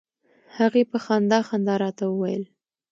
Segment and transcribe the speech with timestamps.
[0.57, 2.43] هغې په خندا خندا راته وویل.